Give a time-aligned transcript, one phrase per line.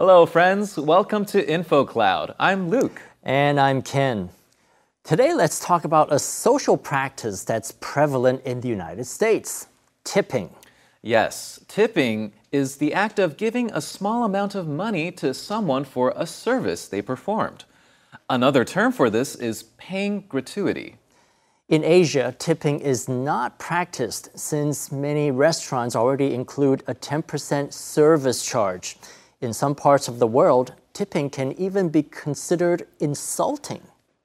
[0.00, 0.78] Hello, friends.
[0.78, 2.34] Welcome to InfoCloud.
[2.38, 3.02] I'm Luke.
[3.22, 4.30] And I'm Ken.
[5.04, 9.66] Today, let's talk about a social practice that's prevalent in the United States
[10.02, 10.54] tipping.
[11.02, 16.14] Yes, tipping is the act of giving a small amount of money to someone for
[16.16, 17.66] a service they performed.
[18.30, 20.96] Another term for this is paying gratuity.
[21.68, 28.96] In Asia, tipping is not practiced since many restaurants already include a 10% service charge.
[29.40, 33.80] In some parts of the world, tipping can even be considered insulting.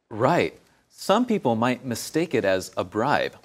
[0.10, 0.60] Right.
[0.90, 3.38] Some people might mistake it as a bribe.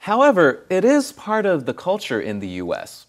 [0.00, 3.06] However, it is part of the culture in the US.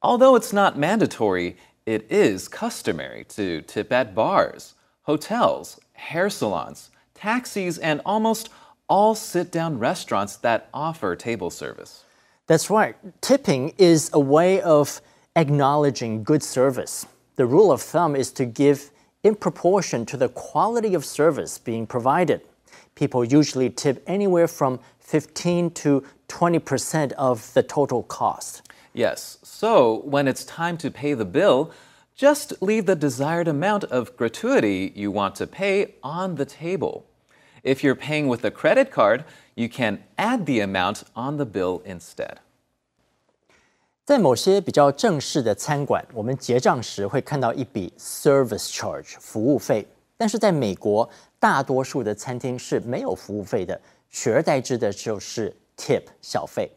[0.00, 7.76] Although it's not mandatory, it is customary to tip at bars, hotels, hair salons, taxis,
[7.76, 8.48] and almost
[8.88, 12.04] all sit down restaurants that offer table service.
[12.46, 12.96] That's right.
[13.20, 15.00] Tipping is a way of
[15.36, 17.06] acknowledging good service.
[17.36, 18.90] The rule of thumb is to give
[19.22, 22.42] in proportion to the quality of service being provided.
[22.94, 28.62] People usually tip anywhere from 15 to 20% of the total cost.
[28.92, 31.70] Yes, so when it's time to pay the bill,
[32.14, 37.06] just leave the desired amount of gratuity you want to pay on the table.
[37.62, 41.82] If you're paying with a credit card, you can add the amount on the bill
[41.86, 42.40] instead.
[44.04, 49.86] 在某些比较正式的餐馆，我们结账时会看到一笔 service charge 服务费。
[50.16, 51.08] 但是在美国，
[51.38, 53.80] 大多数的餐厅是没有服务费的，
[54.10, 56.68] 取而代之的就是 tip 小费。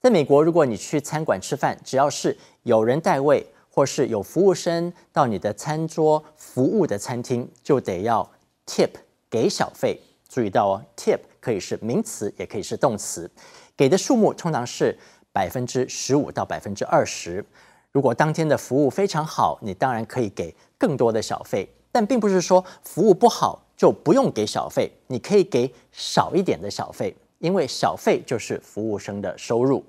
[0.00, 8.26] 在美国，如果你去餐馆吃饭，只要是有人带位或是有服务生到你的餐桌服务的餐厅，就得要
[8.66, 8.88] tip
[9.28, 10.00] 给小费。
[10.30, 13.30] 注意到哦，tip 可以是名词，也可以是动词，
[13.76, 14.98] 给的数目通常是。
[15.32, 17.44] 百分之十五到百分之二十。
[17.92, 21.68] 如果当天的服务非常好，你当然可以给更多的小费。
[21.92, 29.84] 但并不是说服务不好就不用给小费，你可以给少一点的小费，因为小费就是服务生的收入。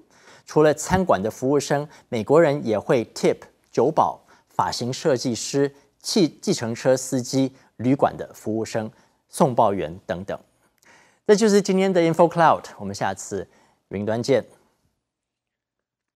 [0.47, 3.37] 除了餐馆的服务生，美国人也会 tip
[3.71, 4.19] 酒保、
[4.49, 8.91] 发型设计师、汽计程车司机、旅馆的服务生、
[9.29, 10.39] 送报员等等。
[11.27, 13.47] 这就是今天的 Info Cloud，我们下次
[13.89, 14.43] 云端见。